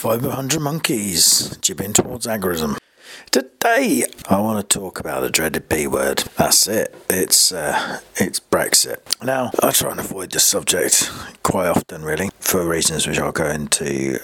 [0.00, 2.78] 500 monkeys jibbing towards agorism.
[3.30, 6.24] Today, I want to talk about the dreaded B word.
[6.38, 6.94] That's it.
[7.10, 8.96] It's uh, it's Brexit.
[9.22, 11.10] Now, I try and avoid this subject
[11.42, 14.18] quite often, really, for reasons which I'll go into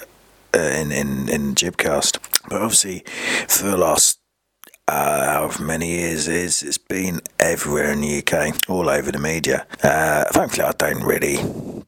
[0.55, 2.17] uh, in in in Jibcast.
[2.49, 3.03] But obviously,
[3.47, 4.19] for the last
[4.87, 9.19] uh, however many years it is, it's been everywhere in the UK, all over the
[9.19, 9.67] media.
[9.83, 11.37] Uh, thankfully, I don't really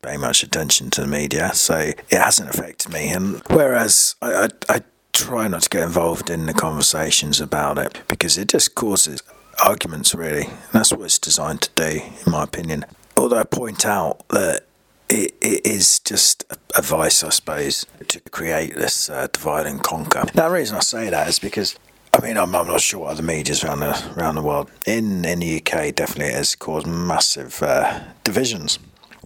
[0.01, 3.09] pay much attention to the media, so it hasn't affected me.
[3.09, 4.81] And whereas I, I, I
[5.13, 9.21] try not to get involved in the conversations about it because it just causes
[9.63, 10.45] arguments, really.
[10.45, 12.85] And that's what it's designed to do, in my opinion.
[13.15, 14.65] Although I point out that
[15.09, 16.45] it, it is just
[16.77, 20.25] a vice, I suppose, to create this uh, divide and conquer.
[20.35, 21.77] Now, the reason I say that is because
[22.19, 24.69] I mean, I'm, I'm not sure what other media's around the around the world.
[24.85, 28.77] In in the UK, definitely it has caused massive uh, divisions,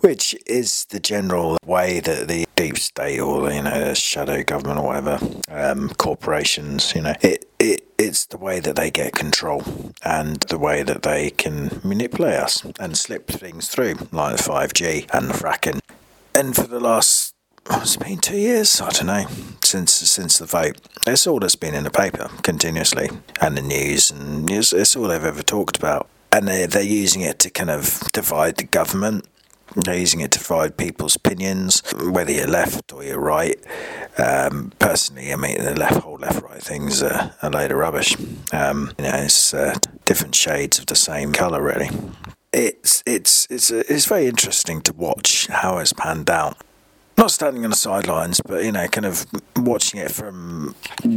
[0.01, 4.85] which is the general way that the deep state or you know shadow government or
[4.85, 9.63] whatever um, corporations, you know, it, it it's the way that they get control
[10.03, 15.07] and the way that they can manipulate us and slip things through, like five G
[15.11, 15.79] and fracking.
[16.35, 17.22] And for the last
[17.69, 18.81] it's been two years.
[18.81, 19.25] I don't know
[19.63, 20.77] since since the vote.
[21.07, 23.09] It's all that's been in the paper continuously
[23.41, 26.07] and the news, and it's, it's all they've ever talked about.
[26.31, 29.27] And they they're using it to kind of divide the government.
[29.75, 33.57] They're using it to divide people's opinions, whether you're left or you're right.
[34.19, 38.15] Um, personally, I mean, the left, whole left, right things are a load of rubbish.
[38.51, 39.73] Um, you know, it's uh,
[40.05, 41.89] different shades of the same colour, really.
[42.51, 46.57] It's it's it's it's very interesting to watch how it's panned out
[47.17, 49.25] not standing on the sidelines, but you know, kind of
[49.55, 50.75] watching it from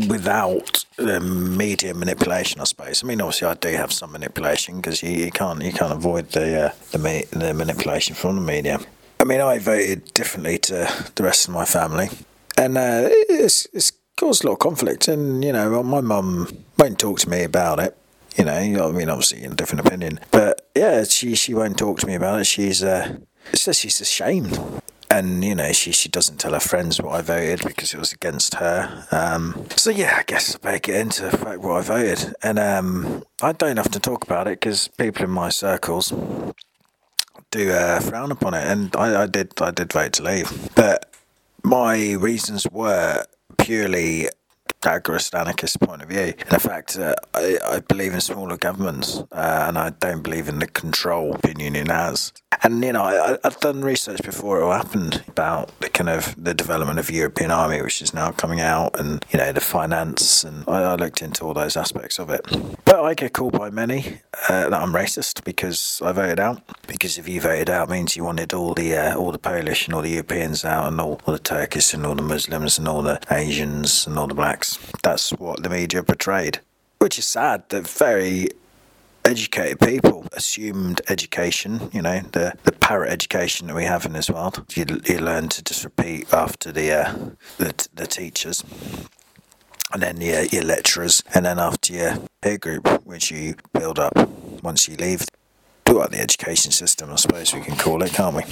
[0.08, 2.60] without the media manipulation.
[2.60, 3.02] I suppose.
[3.02, 6.30] I mean, obviously, I do have some manipulation because you, you can't you can't avoid
[6.30, 8.80] the uh, the the manipulation from the media.
[9.18, 12.10] I mean, I voted differently to the rest of my family,
[12.56, 15.08] and uh, it's it's caused a lot of conflict.
[15.08, 17.96] And you know, my mum won't talk to me about it.
[18.36, 22.00] You know, I mean, obviously, in a different opinion, but yeah, she she won't talk
[22.00, 22.44] to me about it.
[22.44, 23.16] She's uh,
[23.50, 24.58] it's just she's ashamed
[25.18, 28.12] and you know she she doesn't tell her friends what I voted because it was
[28.12, 29.06] against her.
[29.10, 32.58] Um, so yeah, I guess I better get into the fact what I voted, and
[32.58, 36.12] um, I don't to talk about it because people in my circles
[37.50, 41.12] do uh, frown upon it, and I, I did I did vote to leave, but
[41.62, 43.24] my reasons were
[43.58, 44.28] purely
[44.82, 46.32] agorist anarchist point of view.
[46.50, 50.60] In fact, uh, I, I, believe in smaller governments, uh, and I don't believe in
[50.60, 52.32] the control European Union has.
[52.62, 56.34] And you know, I, have done research before it all happened about the kind of
[56.42, 60.44] the development of European Army, which is now coming out, and you know the finance,
[60.44, 62.44] and I, I looked into all those aspects of it.
[62.84, 66.62] But I get called by many uh, that I'm racist because I voted out.
[66.86, 69.94] Because if you voted out, means you wanted all the uh, all the Polish and
[69.94, 73.02] all the Europeans out, and all, all the Turkish and all the Muslims and all
[73.02, 74.78] the Asians and all the blacks.
[75.02, 76.60] That's what the media portrayed,
[76.98, 77.64] which is sad.
[77.68, 78.48] They're very
[79.26, 84.30] educated people, assumed education, you know, the, the parrot education that we have in this
[84.30, 84.64] world.
[84.74, 87.14] You, you learn to just repeat after the, uh,
[87.58, 88.62] the, the teachers
[89.92, 94.12] and then your, your lecturers, and then after your peer group, which you build up
[94.62, 95.24] once you leave.
[95.84, 98.42] Throughout the education system, I suppose we can call it, can't we?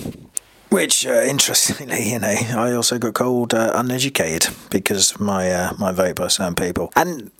[0.70, 5.90] Which, uh, interestingly, you know, I also got called uh, uneducated because my uh, my
[5.90, 7.32] vote by certain people, and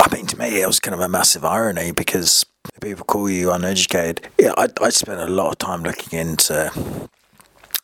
[0.00, 2.44] I mean, to me, it was kind of a massive irony because
[2.80, 4.28] people call you uneducated.
[4.38, 6.70] Yeah, I, I spent a lot of time looking into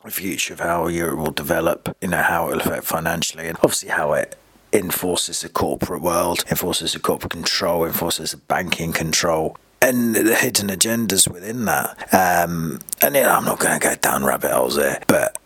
[0.04, 3.56] the future of how Europe will develop, you know, how it will affect financially, and
[3.58, 4.36] obviously how it
[4.72, 10.68] enforces the corporate world, enforces the corporate control, enforces the banking control, and the hidden
[10.68, 11.98] agendas within that.
[12.12, 15.38] Um, and you know, I'm not going to go down rabbit holes there, but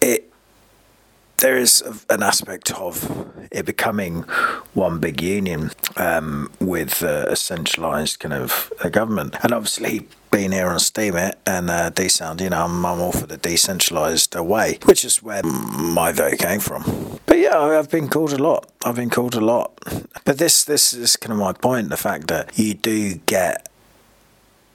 [0.00, 0.29] it
[1.40, 4.22] there is an aspect of it becoming
[4.74, 9.36] one big union um, with uh, a centralised kind of uh, government.
[9.42, 13.26] And obviously, being here on Steemit and uh, D-Sound, you know, I'm, I'm all for
[13.26, 17.18] the decentralised way, which is where my vote came from.
[17.26, 18.70] But yeah, I've been called a lot.
[18.84, 19.72] I've been called a lot.
[20.24, 23.68] But this this is kind of my point: the fact that you do get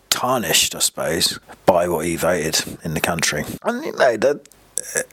[0.10, 3.44] tarnished, I suppose, by what you voted in the country.
[3.64, 4.48] And you know that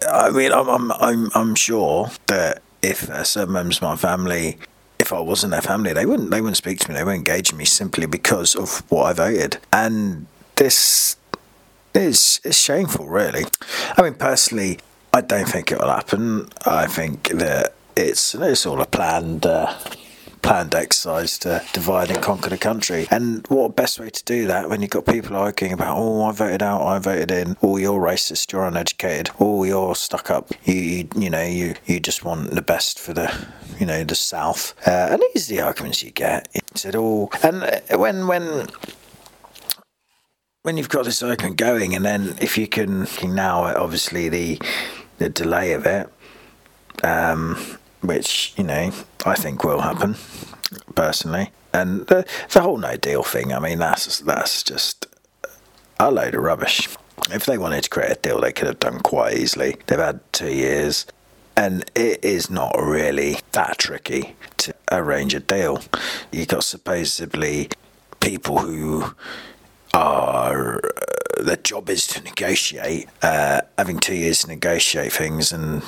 [0.08, 4.58] I mean, I'm, I'm, I'm, I'm sure that if uh, certain members of my family,
[4.98, 7.52] if I wasn't their family, they wouldn't, they wouldn't speak to me, they wouldn't engage
[7.52, 9.58] me simply because of what I voted.
[9.72, 10.26] And
[10.56, 11.16] this
[11.94, 13.44] is, is shameful, really.
[13.96, 14.78] I mean, personally,
[15.12, 16.48] I don't think it will happen.
[16.64, 19.74] I think that it's it's all a planned uh,
[20.42, 23.06] planned exercise to divide and conquer the country.
[23.10, 26.32] And what best way to do that when you've got people arguing about, oh, I
[26.32, 30.74] voted out, I voted in, oh, you're racist, you're uneducated, oh, you're stuck up, you,
[30.74, 33.46] you, you know, you, you just want the best for the,
[33.78, 34.74] you know, the South.
[34.86, 36.48] Uh, and these are the arguments you get.
[36.54, 37.30] It's at all.
[37.42, 38.66] and uh, when, when,
[40.62, 44.60] when you've got this argument going, and then if you can now, obviously the
[45.18, 46.08] the delay of it,
[47.04, 48.92] um, which you know
[49.24, 50.16] I think will happen
[50.94, 53.52] personally, and the the whole no deal thing.
[53.52, 55.06] I mean, that's that's just
[55.98, 56.88] a load of rubbish.
[57.30, 59.76] If they wanted to create a deal, they could have done quite easily.
[59.86, 61.06] They've had two years,
[61.56, 65.82] and it is not really that tricky to arrange a deal.
[66.32, 67.68] You got supposedly
[68.20, 69.14] people who
[69.94, 70.80] are
[71.38, 75.82] their job is to negotiate, uh, having two years to negotiate things, and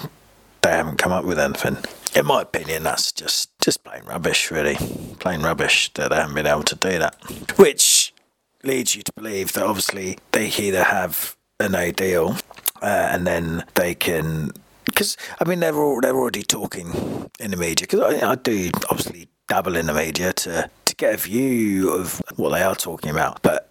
[0.65, 1.77] they haven't come up with anything.
[2.17, 4.77] In my opinion, that's just just plain rubbish, really,
[5.19, 7.17] plain rubbish that they haven't been able to do that.
[7.57, 8.15] Which
[8.63, 12.37] leads you to believe that obviously they either have an no deal,
[12.83, 14.53] uh, and then they can.
[14.87, 17.87] Because I mean they're all, they're already talking in the media.
[17.87, 22.23] Because I, I do obviously dabble in the media to to get a view of
[22.37, 23.69] what they are talking about, but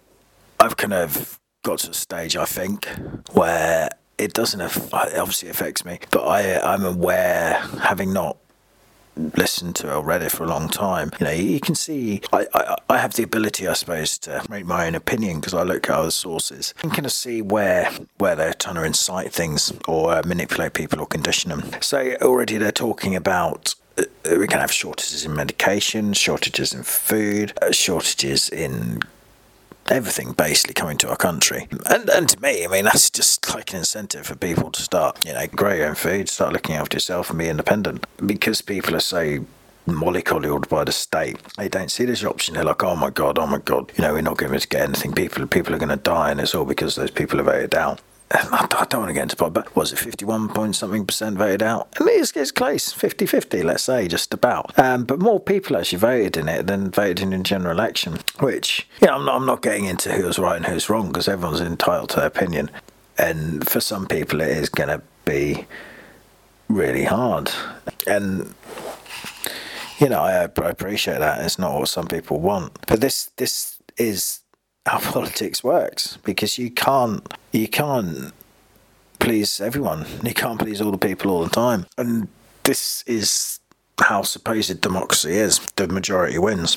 [0.60, 2.86] I've kind of got to a stage, I think,
[3.32, 3.88] where
[4.18, 8.36] it doesn't it obviously affects me, but I, I'm aware, having not
[9.16, 12.46] listened to or read it for a long time, you know, you can see I,
[12.54, 15.88] I, I have the ability, I suppose, to make my own opinion because I look
[15.88, 20.12] at other sources and kind of see where where they're trying to incite things or
[20.12, 21.70] uh, manipulate people or condition them.
[21.80, 24.04] So already they're talking about uh,
[24.38, 29.00] we can have shortages in medication, shortages in food, uh, shortages in
[29.90, 31.68] everything basically coming to our country.
[31.86, 35.24] And and to me, I mean, that's just like an incentive for people to start,
[35.24, 38.06] you know, grow your own food, start looking after yourself and be independent.
[38.24, 39.44] Because people are so
[39.86, 41.36] mollycoddled by the state.
[41.58, 42.54] They don't see this option.
[42.54, 44.82] They're like, oh my god, oh my god, you know, we're not going to get
[44.82, 45.12] anything.
[45.12, 48.00] People people are going to die, and it's all because those people are voted out.
[48.34, 51.62] I don't want to get into pot, but was it 51 point something percent voted
[51.62, 51.88] out?
[52.00, 54.76] I mean, it's, it's close, 50 50, let's say, just about.
[54.78, 58.88] Um, but more people actually voted in it than voted in the general election, which,
[59.00, 61.60] you know, I'm not, I'm not getting into who's right and who's wrong because everyone's
[61.60, 62.70] entitled to their opinion.
[63.16, 65.66] And for some people, it is going to be
[66.68, 67.50] really hard.
[68.06, 68.52] And
[69.98, 71.44] you know, I, I appreciate that.
[71.44, 74.40] It's not what some people want, but this this is
[74.86, 78.32] how politics works because you can't you can't
[79.18, 80.06] please everyone.
[80.22, 81.86] You can't please all the people all the time.
[81.96, 82.28] And
[82.64, 83.60] this is
[84.00, 85.60] how supposed democracy is.
[85.76, 86.76] The majority wins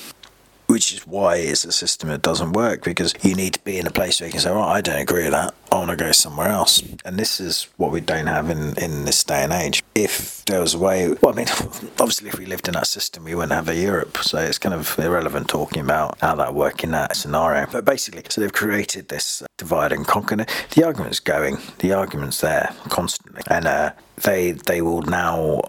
[0.68, 3.86] which is why it's a system that doesn't work because you need to be in
[3.86, 5.54] a place where you can say, "Well, I don't agree with that.
[5.72, 9.04] I want to go somewhere else." And this is what we don't have in in
[9.04, 9.82] this day and age.
[9.94, 11.48] If there was a way, well, I mean,
[11.98, 14.18] obviously, if we lived in that system, we wouldn't have a Europe.
[14.18, 17.66] So it's kind of irrelevant talking about how that work in that scenario.
[17.72, 20.36] But basically, so they've created this uh, divide and conquer.
[20.74, 21.58] The argument's going.
[21.78, 23.92] The argument's there constantly, and uh,
[24.22, 25.62] they they will now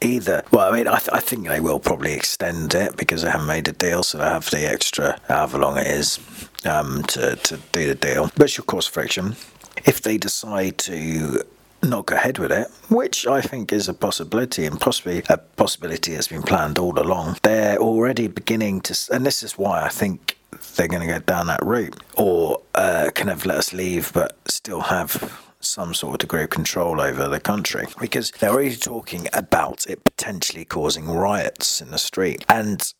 [0.00, 0.42] either.
[0.50, 3.46] Well, I mean, I, th- I think they will probably extend it because they haven't
[3.46, 6.18] made a deal, so they have the extra however long it is
[6.64, 9.36] um, to, to do the deal, which will cause friction.
[9.84, 11.42] If they decide to
[11.82, 16.14] not go ahead with it, which I think is a possibility and possibly a possibility
[16.14, 20.38] that's been planned all along, they're already beginning to, and this is why I think
[20.76, 24.36] they're going to go down that route, or uh, kind of let us leave but
[24.46, 29.26] still have some sort of degree of control over the country because they're already talking
[29.32, 32.44] about it potentially causing riots in the street.
[32.48, 32.92] And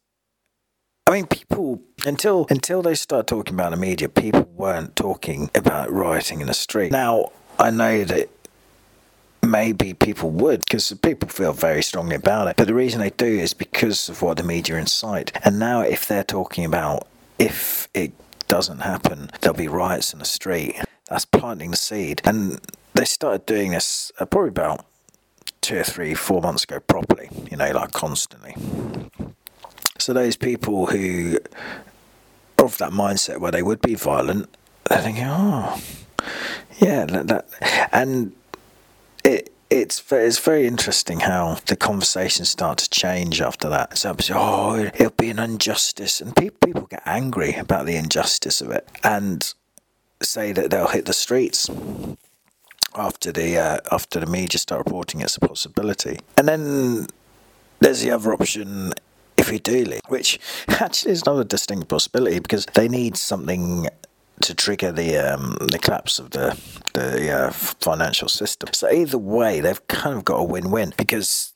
[1.06, 5.92] I mean, people until until they start talking about the media, people weren't talking about
[5.92, 6.92] rioting in the street.
[6.92, 8.30] Now I know that
[9.42, 12.56] maybe people would because people feel very strongly about it.
[12.56, 15.32] But the reason they do is because of what the media incite.
[15.44, 17.06] And now, if they're talking about
[17.38, 18.12] if it
[18.48, 20.76] doesn't happen, there'll be riots in the street
[21.08, 22.20] that's planting the seed.
[22.24, 22.60] And
[22.94, 24.84] they started doing this uh, probably about
[25.60, 28.54] two or three, four months ago properly, you know, like constantly.
[29.98, 31.38] So those people who
[32.58, 34.54] are of that mindset where they would be violent,
[34.88, 35.80] they're thinking, oh,
[36.78, 38.32] yeah, that, that and
[39.24, 43.96] it it's it's very interesting how the conversations start to change after that.
[43.98, 48.70] So, oh, it'll be an injustice, and people people get angry about the injustice of
[48.70, 49.52] it, and
[50.24, 51.68] say that they'll hit the streets
[52.94, 56.18] after the uh, after the media start reporting it's a possibility.
[56.36, 57.06] And then
[57.80, 58.92] there's the other option
[59.36, 60.38] if we do leave, which
[60.68, 63.88] actually is not a distinct possibility because they need something
[64.40, 66.58] to trigger the um, the collapse of the
[66.94, 68.72] the uh, financial system.
[68.72, 71.52] So either way, they've kind of got a win-win because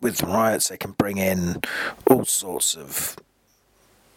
[0.00, 1.62] with riots, they can bring in
[2.06, 3.16] all sorts of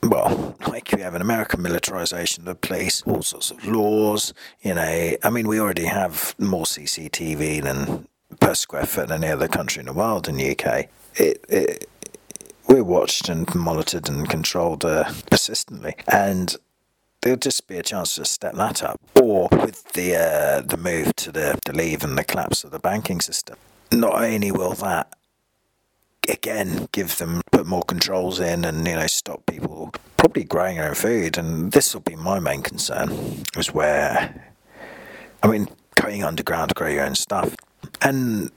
[0.09, 4.33] well, like we have an American militarization of the police, all sorts of laws.
[4.61, 8.07] You know, I mean, we already have more CCTV than
[8.39, 10.87] per square foot than any other country in the world in the UK.
[11.15, 11.89] It, it
[12.67, 16.55] we're watched and monitored and controlled uh, persistently, and
[17.21, 18.99] there'll just be a chance to step that up.
[19.21, 22.79] Or with the uh, the move to the, the leave and the collapse of the
[22.79, 23.57] banking system,
[23.91, 25.16] not only will that
[26.29, 30.89] again give them put more controls in and you know stop people probably growing their
[30.89, 33.09] own food and this will be my main concern
[33.57, 34.53] is where
[35.43, 37.55] I mean going underground to grow your own stuff
[38.01, 38.51] and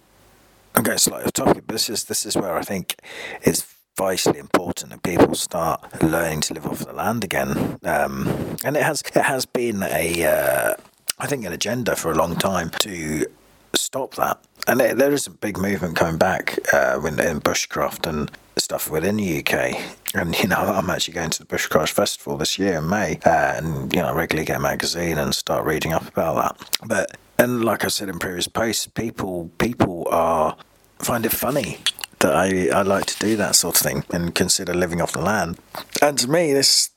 [0.75, 2.97] I'm going slightly off topic but this is this is where I think
[3.43, 3.67] it's
[4.01, 7.79] vitally important that people start learning to live off the land again.
[7.85, 10.75] Um, and it has it has been a uh,
[11.19, 13.27] I think an agenda for a long time to
[13.75, 14.39] stop that.
[14.67, 19.17] And there is a big movement coming back uh, in, in bushcraft and stuff within
[19.17, 19.81] the UK.
[20.15, 23.55] And you know, I'm actually going to the Bushcraft Festival this year in May, uh,
[23.57, 26.71] and you know, regularly get a magazine and start reading up about that.
[26.87, 30.57] But and like I said in previous posts, people people are
[30.99, 31.79] find it funny
[32.19, 35.23] that I, I like to do that sort of thing and consider living off the
[35.23, 35.59] land.
[36.03, 36.91] And to me, this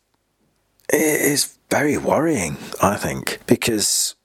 [0.91, 4.15] is very worrying, I think, because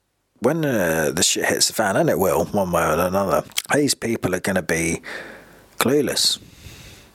[0.40, 3.95] when uh, the shit hits the fan, and it will, one way or another, these
[3.95, 5.00] people are going to be
[5.78, 6.38] clueless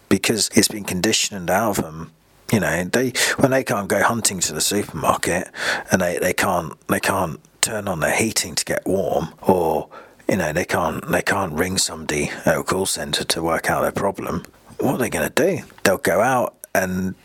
[0.09, 2.11] because it's been conditioned out of them.
[2.51, 5.49] You know, they when they can't go hunting to the supermarket
[5.91, 9.89] and they, they can't they can't turn on their heating to get warm or
[10.29, 13.81] you know, they can't they can't ring somebody at a call centre to work out
[13.81, 14.43] their problem.
[14.79, 15.63] What are they going to do?
[15.83, 17.15] They'll go out and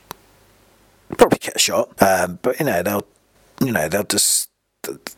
[1.16, 3.06] probably get shot, um, but you know they'll
[3.60, 4.48] you know they'll just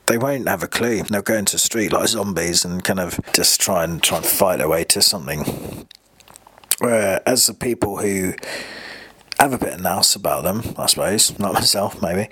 [0.06, 1.02] they won't have a clue.
[1.02, 4.26] They'll go into the street like zombies and kind of just try and try and
[4.26, 5.86] fight their way to something.
[6.78, 8.34] Whereas the people who
[9.38, 12.28] have a bit of nous about them, I suppose, not myself maybe,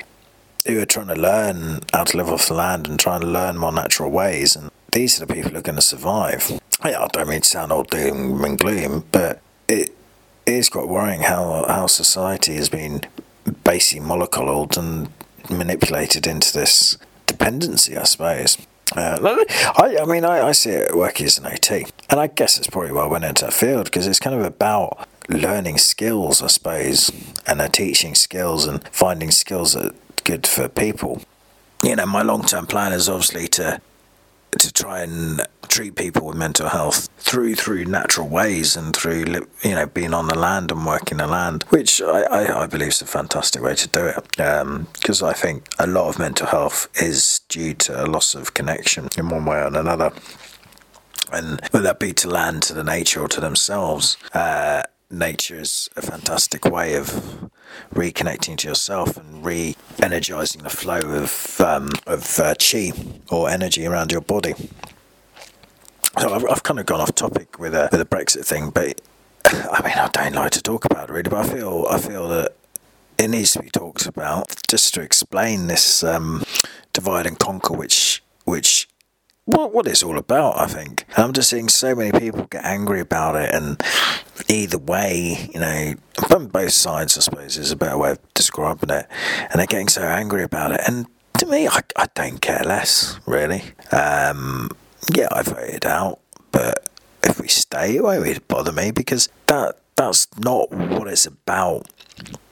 [0.66, 3.58] who are trying to learn how to live off the land and trying to learn
[3.58, 6.60] more natural ways and these are the people who are going to survive.
[6.80, 9.94] I don't mean to sound all doom and gloom, but it
[10.46, 13.02] is quite worrying how how society has been
[13.64, 15.10] basically mollycoddled and
[15.50, 16.96] manipulated into this
[17.38, 18.58] dependency, I suppose.
[18.96, 19.18] Uh,
[19.76, 22.66] I, I mean, I, I see it working as an OT, and I guess it's
[22.66, 26.46] probably why I went into that field because it's kind of about learning skills, I
[26.46, 27.12] suppose,
[27.46, 31.22] and uh, teaching skills and finding skills that are good for people.
[31.82, 33.80] You know, my long term plan is obviously to
[34.58, 39.24] to try and treat people with mental health through through natural ways and through
[39.62, 42.88] you know being on the land and working the land, which I, I, I believe
[42.88, 44.28] is a fantastic way to do it.
[44.36, 48.54] Because um, I think a lot of mental health is due to a loss of
[48.54, 50.12] connection in one way or another,
[51.32, 54.16] and whether that be to land, to the nature, or to themselves.
[54.32, 57.50] Uh, nature is a fantastic way of
[57.94, 62.92] reconnecting to yourself and re-energizing the flow of um, of uh, chi
[63.30, 64.54] or energy around your body.
[66.18, 69.00] So I've, I've kind of gone off topic with a with a Brexit thing, but
[69.44, 72.28] I mean I don't like to talk about it really, but I feel I feel
[72.28, 72.54] that
[73.18, 76.44] it needs to be talked about just to explain this um,
[76.92, 78.88] divide and conquer, which which
[79.48, 80.60] what what it's all about.
[80.60, 83.82] I think I'm just seeing so many people get angry about it, and
[84.46, 85.94] either way, you know,
[86.28, 89.06] from both sides, I suppose is a better way of describing it,
[89.40, 90.82] and they're getting so angry about it.
[90.86, 91.06] And
[91.38, 93.62] to me, I, I don't care less really.
[93.90, 94.70] Um,
[95.14, 96.20] yeah, I voted out,
[96.52, 96.90] but
[97.22, 101.88] if we stay, it won't really bother me because that that's not what it's about.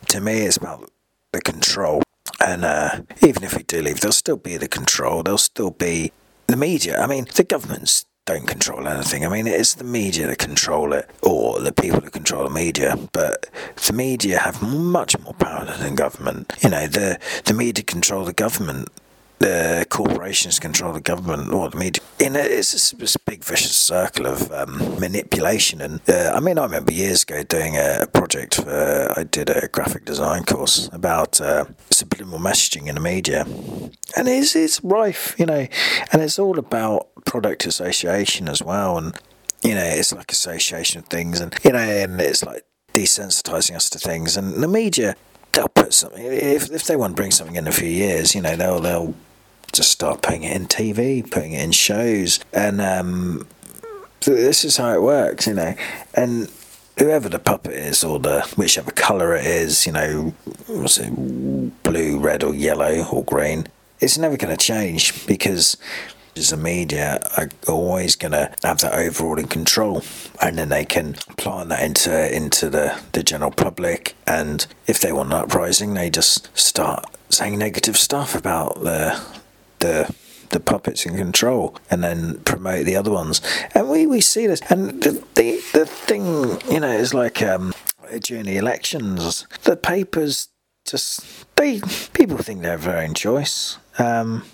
[0.08, 0.90] To me, it's about
[1.32, 2.02] the control.
[2.40, 5.22] And uh, even if we do leave, there'll still be the control.
[5.22, 6.12] There'll still be
[6.46, 9.24] the media, I mean, the governments don't control anything.
[9.24, 12.98] I mean, it's the media that control it, or the people who control the media.
[13.12, 13.46] But
[13.86, 16.52] the media have much more power than government.
[16.62, 18.88] You know, the the media control the government
[19.38, 22.02] the corporations control the government or the media.
[22.18, 25.82] You know, it's this big vicious circle of um, manipulation.
[25.82, 28.54] And uh, I mean, I remember years ago doing a project.
[28.54, 33.44] For, I did a graphic design course about uh, subliminal messaging in the media,
[34.16, 35.66] and it's it's rife, you know,
[36.10, 38.96] and it's all about product association as well.
[38.96, 39.14] And
[39.62, 43.90] you know, it's like association of things, and you know, and it's like desensitizing us
[43.90, 44.38] to things.
[44.38, 45.16] And the media
[45.52, 48.40] they'll put something if if they want to bring something in a few years, you
[48.40, 49.14] know, they'll they'll
[49.72, 53.46] just start putting it in TV, putting it in shows, and um,
[54.20, 55.74] this is how it works, you know.
[56.14, 56.50] And
[56.98, 60.34] whoever the puppet is, or the whichever color it is, you know,
[60.68, 63.66] was it blue, red, or yellow, or green,
[64.00, 65.76] it's never going to change because
[66.34, 70.02] Is the media are always going to have that overall in control,
[70.42, 74.14] and then they can plant that into into the the general public.
[74.26, 79.18] And if they want an uprising, they just start saying negative stuff about the
[79.86, 80.14] the
[80.50, 83.40] the puppets in control and then promote the other ones.
[83.74, 84.60] And we, we see this.
[84.70, 87.74] And the, the, the thing, you know, is like um,
[88.20, 90.48] during the elections, the papers
[90.84, 91.80] just, they,
[92.14, 93.78] people think they have their own choice.
[93.98, 94.44] Um,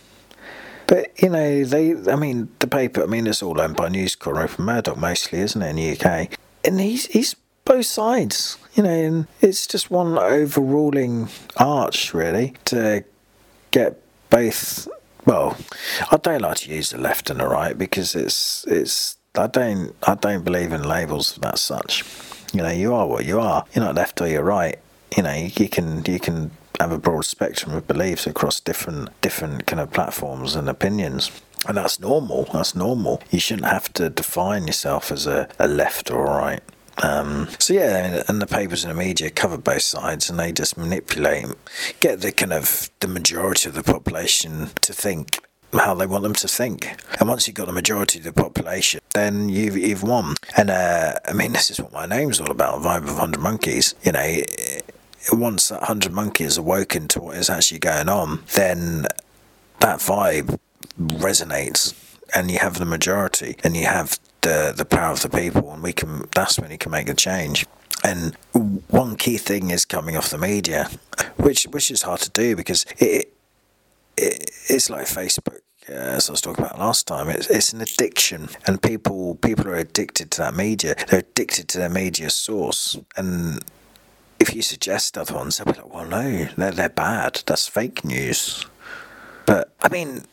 [0.86, 1.94] but you know, they.
[2.10, 3.02] I mean, the paper.
[3.02, 5.92] I mean, it's all owned by News Corp and Murdoch mostly, isn't it, in the
[5.92, 6.36] UK?
[6.64, 7.34] And he's he's
[7.64, 8.58] both sides.
[8.74, 13.04] You know, and it's just one overruling arch, really, to
[13.70, 14.86] get both.
[15.24, 15.56] Well,
[16.10, 19.16] I don't like to use the left and the right because it's it's.
[19.34, 22.04] I don't I don't believe in labels that such.
[22.52, 23.64] You know, you are what you are.
[23.72, 24.78] You're not left or you're right.
[25.16, 26.50] You know, you can you can
[26.80, 31.30] have a broad spectrum of beliefs across different different kind of platforms and opinions.
[31.68, 32.48] And that's normal.
[32.52, 33.22] That's normal.
[33.30, 36.62] You shouldn't have to define yourself as a, a left or a right.
[37.02, 40.76] Um, so yeah, and the papers and the media cover both sides, and they just
[40.76, 41.46] manipulate,
[42.00, 45.40] get the kind of the majority of the population to think
[45.72, 46.96] how they want them to think.
[47.18, 50.34] And once you've got the majority of the population, then you've you've won.
[50.56, 53.94] And uh, I mean, this is what my name's all about, Vibe of Hundred Monkeys.
[54.02, 54.40] You know,
[55.32, 59.06] once that hundred monkeys awoken to what is actually going on, then
[59.80, 60.58] that vibe
[60.98, 61.94] resonates,
[62.34, 65.82] and you have the majority, and you have the the power of the people, and
[65.82, 66.28] we can.
[66.34, 67.66] That's when you can make a change.
[68.04, 68.34] And
[68.88, 70.90] one key thing is coming off the media,
[71.36, 73.32] which which is hard to do because it,
[74.16, 75.60] it it's like Facebook.
[75.88, 79.68] Uh, as I was talking about last time, it's, it's an addiction, and people people
[79.68, 80.94] are addicted to that media.
[81.08, 83.64] They're addicted to their media source, and
[84.42, 87.42] if you suggest other ones, they'll be like, well, no, they're, they're bad.
[87.46, 88.66] That's fake news.
[89.46, 90.24] But, I mean,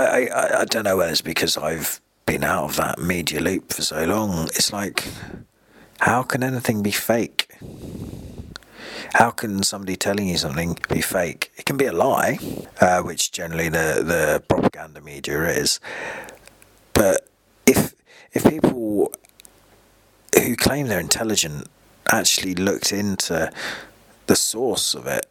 [0.00, 3.72] I, I, I don't know whether it's because I've been out of that media loop
[3.72, 4.44] for so long.
[4.54, 5.08] It's like,
[6.00, 7.48] how can anything be fake?
[9.14, 11.52] How can somebody telling you something be fake?
[11.56, 12.38] It can be a lie,
[12.80, 15.80] uh, which generally the, the propaganda media is.
[16.92, 17.28] But
[17.66, 17.94] if
[18.32, 19.12] if people
[20.34, 21.68] who claim they're intelligent
[22.12, 23.50] actually looked into
[24.26, 25.26] the source of it.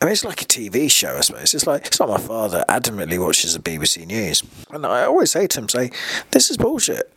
[0.00, 1.54] I mean, it's like a TV show, I suppose.
[1.54, 5.46] It's like it's like my father adamantly watches the BBC News, and I always say
[5.48, 5.90] to him, "Say,
[6.30, 7.12] this is bullshit.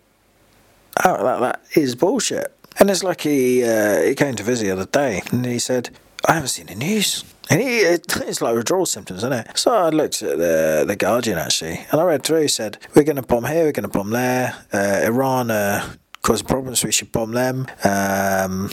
[1.06, 4.72] Oh, that that is bullshit." And it's like he uh, he came to visit the
[4.72, 5.92] other day, and he said,
[6.28, 9.58] "I haven't seen the news." And he, it's like withdrawal symptoms, isn't it?
[9.58, 12.42] So I looked at the the Guardian actually, and I read through.
[12.42, 14.56] He said, "We're going to bomb here, we're going to bomb there.
[14.74, 15.88] Uh, Iran uh,
[16.24, 16.84] problems.
[16.84, 17.68] We should bomb them.
[17.84, 18.72] Um,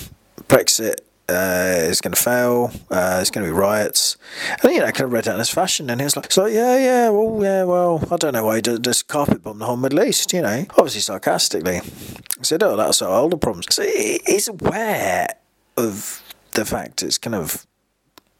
[0.49, 2.71] Brexit uh, is going to fail.
[2.91, 4.17] Uh, it's going to be riots.
[4.62, 5.91] And, you know, kind of read that in his fashion.
[5.91, 8.62] And he was like, so, yeah, yeah, well, yeah, well, I don't know why he
[8.62, 11.77] does carpet bomb the whole Middle East, you know, obviously sarcastically.
[11.79, 13.67] I said, oh, that's our older problems.
[13.71, 15.29] So he's aware
[15.77, 17.67] of the fact it's kind of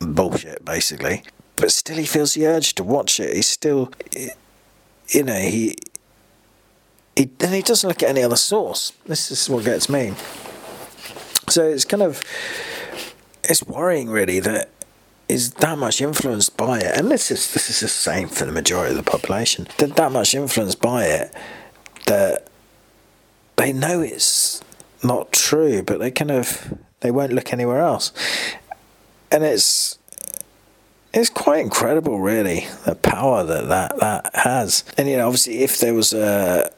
[0.01, 1.25] bullshit, basically.
[1.57, 3.35] But still, he feels the urge to watch it.
[3.35, 3.91] He's still,
[5.09, 5.77] you know, he
[7.17, 8.93] he, and he doesn't look at any other source.
[9.07, 10.15] This is what gets me.
[11.49, 12.23] So it's kind of
[13.49, 14.71] it's worrying really that
[15.29, 18.53] is that much influenced by it, and this is this is the same for the
[18.53, 19.69] majority of the population.
[19.79, 21.35] That that much influenced by it
[22.07, 22.49] that
[23.57, 24.63] they know it's
[25.03, 28.13] not true, but they kind of they won't look anywhere else,
[29.31, 29.99] and it's
[31.13, 34.85] it's quite incredible, really, the power that that, that has.
[34.97, 36.73] And you know, obviously, if there was a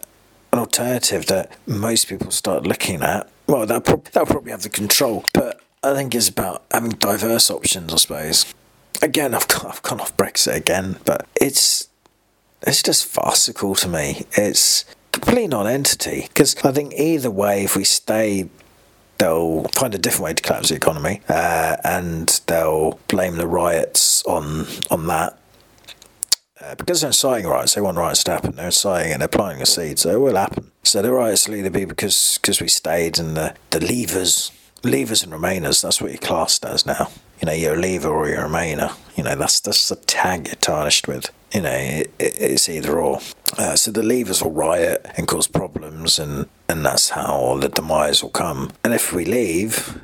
[0.53, 3.29] an alternative that most people start looking at.
[3.47, 7.51] Well, that pro- that'll probably have the control, but I think it's about having diverse
[7.51, 7.93] options.
[7.93, 8.55] I suppose.
[9.03, 11.89] Again, I've I've gone off Brexit again, but it's
[12.63, 14.27] it's just farcical to me.
[14.33, 18.49] It's complete non-entity because I think either way, if we stay
[19.21, 24.25] they'll find a different way to collapse the economy, uh, and they'll blame the riots
[24.25, 25.39] on on that.
[26.61, 28.55] Uh, because they're inciting riots, they want riots to happen.
[28.57, 30.71] They're inciting and they're planting a seed, so it will happen.
[30.83, 34.51] So the riots will either be because because we stayed and the, the leavers,
[34.83, 37.11] leavers and remainers, that's what you're classed as now.
[37.41, 38.95] You know, you're a leaver or you're a remainer.
[39.17, 41.31] You know, that's that's the tag you're tarnished with.
[41.53, 43.21] You know, it, it, it's either or.
[43.59, 48.23] Uh, so the leavers will riot and cause problems, and, and that's how the demise
[48.23, 48.71] will come.
[48.85, 50.01] And if we leave,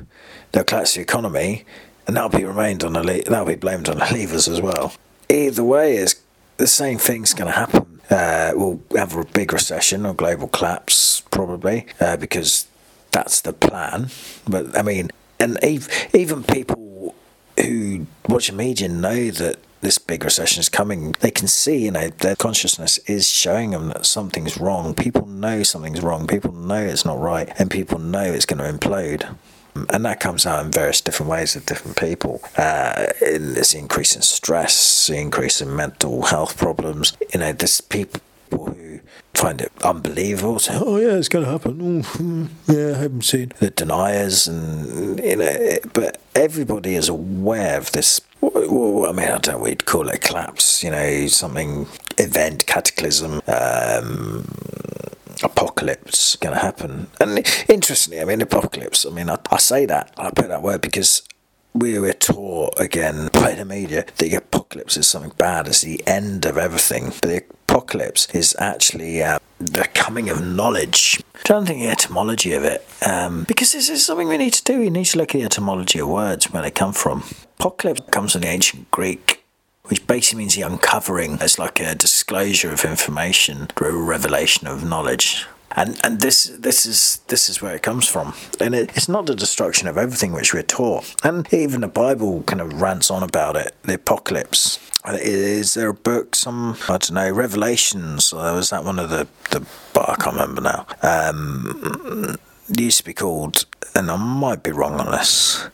[0.51, 1.63] they'll collapse the economy,
[2.05, 4.93] and that'll be remained on the le- that'll be blamed on the leavers as well.
[5.29, 6.15] Either way, is
[6.57, 8.01] the same thing's going to happen.
[8.09, 12.67] Uh, we'll have a big recession or global collapse probably uh, because
[13.11, 14.09] that's the plan.
[14.47, 17.15] But I mean, and even people
[17.59, 21.91] who watch the media know that this big recession is coming, they can see, you
[21.91, 24.93] know, their consciousness is showing them that something's wrong.
[24.95, 26.27] People know something's wrong.
[26.27, 29.35] People know it's not right, and people know it's going to implode.
[29.91, 32.41] And that comes out in various different ways with different people.
[32.57, 37.15] Uh, there's the increase in stress, the increase in mental health problems.
[37.31, 38.86] You know, there's people who
[39.33, 40.59] find it unbelievable.
[40.59, 45.19] Say, "Oh yeah, it's going to happen." Oh, yeah, I haven't seen the deniers, and
[45.19, 48.21] you know, but everybody is aware of this.
[48.41, 49.61] Well, I mean, I don't.
[49.61, 50.83] We'd call it collapse.
[50.83, 53.41] You know, something event, cataclysm.
[53.47, 54.45] Um,
[55.43, 57.07] apocalypse going to happen.
[57.19, 60.81] And interestingly, I mean, apocalypse, I mean, I, I say that, I put that word
[60.81, 61.21] because
[61.79, 66.01] we were taught again by the media that the apocalypse is something bad, it's the
[66.07, 67.07] end of everything.
[67.07, 71.21] But the apocalypse is actually uh, the coming of knowledge.
[71.35, 74.53] I'm trying to think the etymology of it, um, because this is something we need
[74.53, 74.79] to do.
[74.79, 77.23] We need to look at the etymology of words, where they come from.
[77.59, 79.43] Apocalypse comes from the ancient Greek
[79.87, 84.83] which basically means the uncovering as like a disclosure of information through a revelation of
[84.83, 85.45] knowledge.
[85.75, 89.25] And and this this is this is where it comes from, and it, it's not
[89.25, 91.13] the destruction of everything which we're taught.
[91.23, 93.75] And even the Bible kind of rants on about it.
[93.83, 94.79] The apocalypse.
[95.05, 96.35] Is there a book?
[96.35, 97.31] Some I don't know.
[97.31, 98.33] Revelations.
[98.33, 99.65] Or was that one of the the?
[99.93, 100.85] But I can't remember now.
[101.01, 102.37] Um,
[102.77, 105.69] used to be called, and I might be wrong on this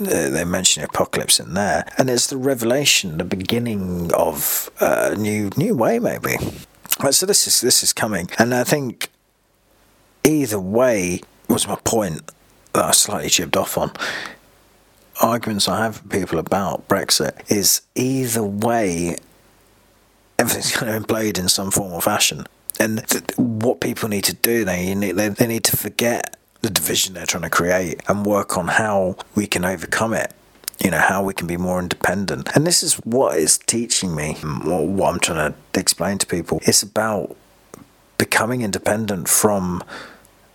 [0.00, 5.50] uh, they mention apocalypse in there, and it's the revelation, the beginning of a new
[5.56, 6.36] new way, maybe.
[7.10, 9.10] So this is this is coming, and I think
[10.24, 12.30] either way was my point
[12.72, 13.92] that I slightly chipped off on.
[15.20, 19.16] Arguments I have with people about Brexit is either way,
[20.38, 22.46] everything's going to implode in some form or fashion.
[22.80, 26.70] And th- what people need to do, they need, they, they need to forget the
[26.70, 30.32] division they're trying to create and work on how we can overcome it
[30.82, 34.34] you know how we can be more independent and this is what is teaching me
[34.34, 37.36] what i'm trying to explain to people it's about
[38.18, 39.82] becoming independent from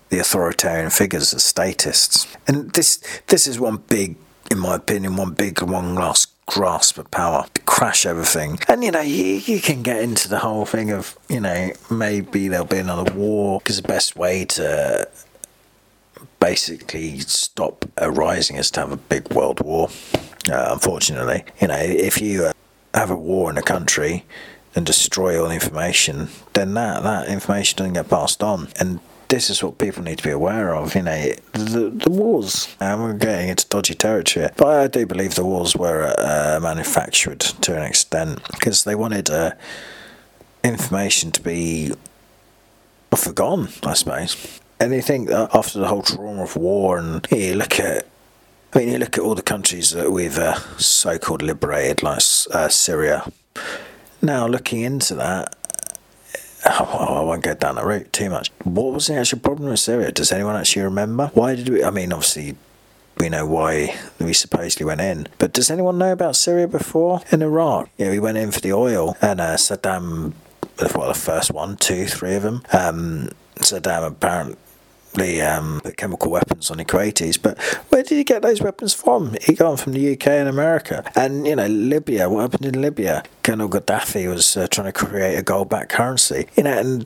[0.10, 2.28] the authoritarian figures the statists.
[2.48, 4.16] And this this is one big
[4.52, 7.46] in my opinion one big one last grasp of power.
[7.54, 8.60] To crash everything.
[8.68, 12.48] And you know you, you can get into the whole thing of you know maybe
[12.48, 15.10] there'll be another war because the best way to
[16.40, 19.90] basically stop a rising is to have a big world war.
[20.52, 22.54] Uh, unfortunately, you know, if you uh,
[22.94, 24.26] have a war in a country
[24.76, 29.64] and destroy all information, then that that information doesn't get passed on, and this is
[29.64, 30.96] what people need to be aware of.
[30.96, 35.36] You know, the, the wars, and we're getting into dodgy territory, but I do believe
[35.36, 39.52] the wars were uh, manufactured to an extent because they wanted uh,
[40.64, 41.94] information to be
[43.16, 44.60] forgotten, I suppose.
[44.80, 48.08] And you think that after the whole trauma of war, and you look at,
[48.74, 52.70] I mean, you look at all the countries that we've uh, so-called liberated, like uh,
[52.70, 53.32] Syria.
[54.24, 55.54] Now, looking into that,
[56.66, 58.52] oh, I won't go down that route too much.
[58.64, 60.14] What was the actual problem with Syria?
[60.14, 61.30] Does anyone actually remember?
[61.34, 61.84] Why did we?
[61.84, 62.56] I mean, obviously,
[63.18, 65.28] we know why we supposedly went in.
[65.40, 67.20] But does anyone know about Syria before?
[67.34, 70.32] In Iraq, yeah, we went in for the oil, and uh, Saddam,
[70.96, 72.64] well, the first one, two, three of them.
[72.72, 74.56] Um, Saddam apparently
[75.14, 77.42] the um, chemical weapons on the Kuwaitis.
[77.42, 79.36] But where did he get those weapons from?
[79.42, 81.10] He got them from the UK and America.
[81.16, 83.24] And, you know, Libya, what happened in Libya?
[83.44, 86.48] Colonel Gaddafi was uh, trying to create a gold backed currency.
[86.56, 87.06] You know, and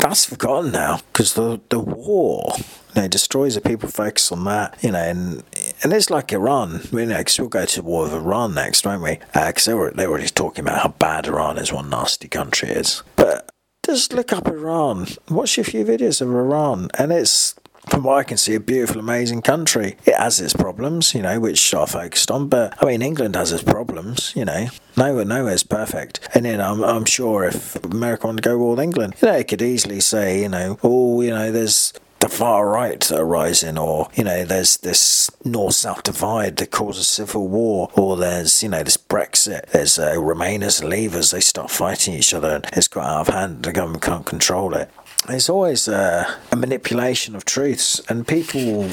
[0.00, 2.54] that's forgotten now because the, the war.
[2.94, 5.44] You know, destroys the people focus on that, you know, and
[5.84, 9.00] and it's like Iran, you know, because we'll go to war with Iran next, won't
[9.00, 9.20] we?
[9.32, 12.26] Because uh, they were they were already talking about how bad Iran is, what nasty
[12.26, 13.04] country is.
[13.14, 13.48] But
[13.94, 15.06] just look up Iran.
[15.28, 17.54] Watch a few videos of Iran, and it's
[17.88, 19.96] from what I can see, a beautiful, amazing country.
[20.04, 22.48] It has its problems, you know, which I focused on.
[22.48, 24.68] But I mean, England has its problems, you know.
[24.96, 26.20] Nowhere, nowhere's perfect.
[26.34, 29.48] And then I'm, I'm sure if America wanted to go with England, you know, it
[29.48, 33.78] could easily say, you know, oh, you know, there's the far right that are rising,
[33.78, 38.82] or you know, there's this north-south divide that causes civil war, or there's you know
[38.82, 43.04] this Brexit, there's uh, Remainers and Leavers, they start fighting each other, and it's got
[43.04, 43.62] out of hand.
[43.62, 44.90] The government can't control it.
[45.26, 48.90] There's always uh, a manipulation of truths, and people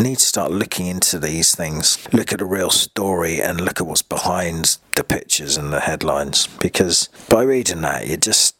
[0.00, 3.86] need to start looking into these things, look at the real story, and look at
[3.86, 6.46] what's behind the pictures and the headlines.
[6.46, 8.56] Because by reading that, you just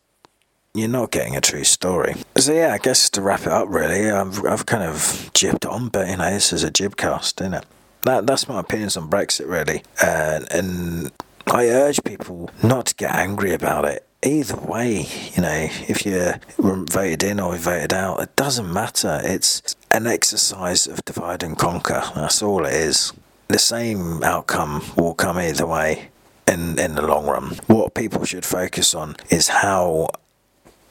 [0.75, 2.15] you're not getting a true story.
[2.37, 5.89] So yeah, I guess to wrap it up, really, I've I've kind of jibbed on,
[5.89, 7.67] but you know, this is a jibcast, isn't it?
[8.03, 11.13] That that's my opinions on Brexit, really, and and
[11.47, 14.07] I urge people not to get angry about it.
[14.23, 15.07] Either way,
[15.37, 19.21] you know, if you're voted in or voted out, it doesn't matter.
[19.23, 22.03] It's an exercise of divide and conquer.
[22.15, 23.13] That's all it is.
[23.49, 26.09] The same outcome will come either way.
[26.49, 27.57] in in the long run.
[27.67, 30.09] What people should focus on is how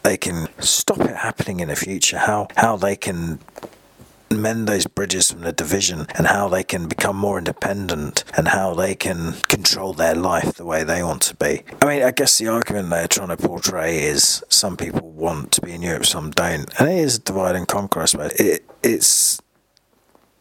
[0.03, 2.17] they can stop it happening in the future.
[2.17, 3.39] How how they can
[4.29, 8.73] mend those bridges from the division and how they can become more independent and how
[8.73, 11.61] they can control their life the way they want to be.
[11.81, 15.61] I mean, I guess the argument they're trying to portray is some people want to
[15.61, 18.01] be in Europe, some don't, and it is a divide and conquer.
[18.01, 19.39] I suppose it, it's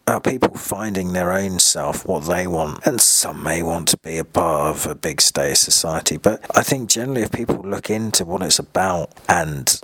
[0.07, 4.19] about people finding their own self, what they want, and some may want to be
[4.19, 6.17] a part of a big state society.
[6.17, 9.81] But I think generally, if people look into what it's about and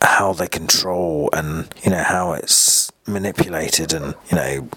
[0.00, 4.68] how they control and you know how it's manipulated and you know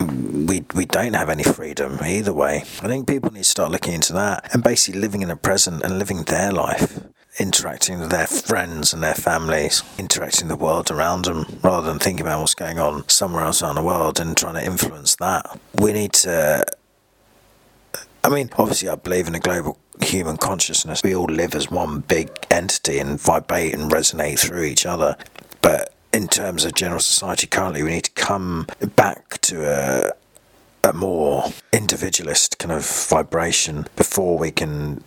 [0.00, 2.58] we we don't have any freedom either way.
[2.82, 5.82] I think people need to start looking into that and basically living in the present
[5.82, 7.00] and living their life,
[7.38, 11.98] interacting with their friends and their families, interacting with the world around them, rather than
[11.98, 15.58] thinking about what's going on somewhere else around the world and trying to influence that.
[15.80, 16.64] We need to.
[18.22, 21.02] I mean, obviously, I believe in a global human consciousness.
[21.02, 25.16] We all live as one big entity and vibrate and resonate through each other.
[25.60, 28.66] But in terms of general society currently, we need to come
[28.96, 30.12] back to a,
[30.88, 35.02] a more individualist kind of vibration before we can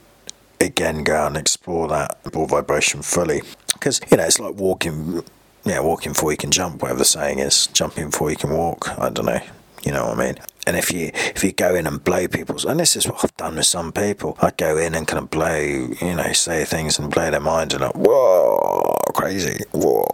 [0.62, 3.42] again go and explore that ball vibration fully.
[3.74, 5.24] Because, you know, it's like walking,
[5.66, 8.98] yeah, walking before you can jump, whatever the saying is, jumping before you can walk.
[9.00, 9.42] I don't know.
[9.84, 10.36] You know what I mean?
[10.66, 13.38] And if you if you go in and blow people's, and this is what I've
[13.38, 17.00] done with some people, I go in and kind of blow, you know, say things
[17.00, 20.10] and blow their mind and like, whoa, crazy, whoa,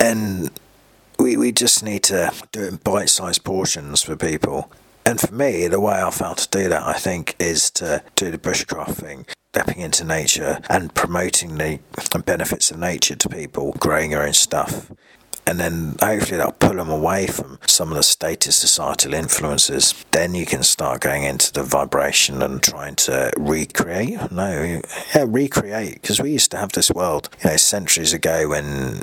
[0.00, 0.50] and
[1.20, 4.72] we we just need to do it in bite-sized portions for people.
[5.06, 8.32] And for me, the way I found to do that, I think, is to do
[8.32, 9.26] the bushcraft thing,
[9.58, 11.80] stepping into nature and promoting the
[12.24, 14.92] benefits of nature to people, growing your own stuff
[15.48, 20.04] and then hopefully that'll pull them away from some of the status societal influences.
[20.10, 24.30] Then you can start going into the vibration and trying to recreate.
[24.30, 24.82] No,
[25.14, 29.00] yeah, recreate because we used to have this world, you know, centuries ago when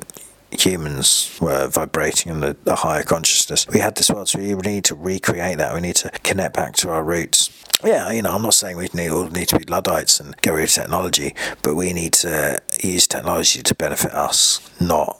[0.51, 3.67] humans were vibrating in the, the higher consciousness.
[3.67, 5.73] We had this world, so we need to recreate that.
[5.73, 7.49] We need to connect back to our roots
[7.83, 10.51] yeah, you know, I'm not saying we need all need to be Luddites and get
[10.51, 15.19] rid of technology, but we need to use technology to benefit us, not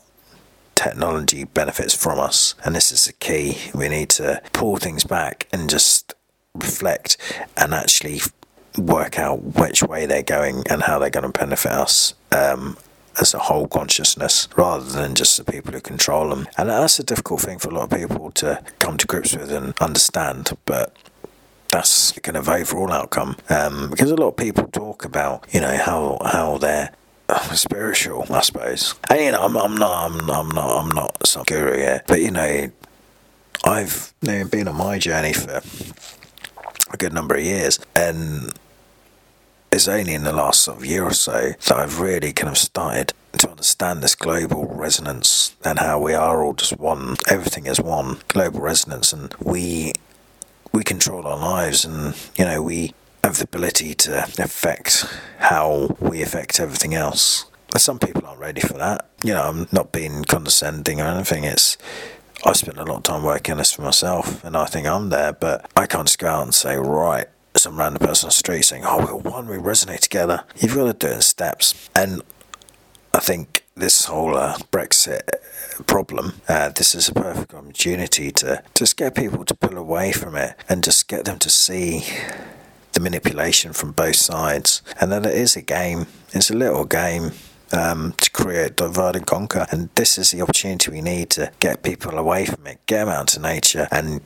[0.75, 2.53] technology benefits from us.
[2.63, 3.57] And this is the key.
[3.73, 6.13] We need to pull things back and just
[6.53, 7.17] reflect
[7.57, 8.21] and actually
[8.77, 12.77] work out which way they're going and how they're going to benefit us um,
[13.19, 16.47] as a whole consciousness rather than just the people who control them.
[16.57, 19.51] And that's a difficult thing for a lot of people to come to grips with
[19.51, 20.57] and understand.
[20.65, 20.95] But
[21.75, 25.75] that's kind of overall outcome um, because a lot of people talk about you know
[25.75, 26.91] how how they're
[27.53, 28.95] spiritual, I suppose.
[29.09, 32.21] And you know, I'm, I'm not, I'm, I'm not, I'm not some guru yet, but
[32.21, 32.71] you know,
[33.65, 35.61] I've you know, been on my journey for
[36.93, 38.53] a good number of years, and
[39.71, 42.57] it's only in the last sort of year or so that I've really kind of
[42.57, 47.17] started to understand this global resonance and how we are all just one.
[47.27, 49.91] Everything is one global resonance, and we
[50.75, 55.05] we control our lives, and you know we have the ability to affect
[55.39, 57.45] how we affect everything else.
[57.77, 59.09] Some people aren't ready for that.
[59.23, 61.43] You know, I'm not being condescending or anything.
[61.43, 61.77] It's
[62.45, 65.09] I spent a lot of time working on this for myself, and I think I'm
[65.09, 65.33] there.
[65.33, 68.63] But I can't just go out and say, right, some random person on the street
[68.63, 72.21] saying, "Oh, we're one, we resonate together." You've got to do it in steps, and
[73.13, 75.21] I think this whole uh, Brexit
[75.85, 80.35] problem, uh, this is a perfect opportunity to just get people to pull away from
[80.35, 82.05] it and just get them to see
[82.93, 86.07] the manipulation from both sides, and that it is a game.
[86.31, 87.31] It's a little game
[87.73, 91.83] um, to create divide and conquer, and this is the opportunity we need to get
[91.83, 94.21] people away from it, get them out to nature, and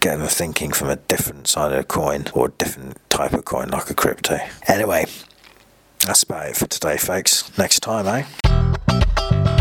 [0.00, 3.46] get them thinking from a different side of the coin or a different type of
[3.46, 4.38] coin, like a crypto.
[4.68, 5.06] Anyway,
[6.06, 7.56] that's about it for today, folks.
[7.58, 9.55] Next time, eh?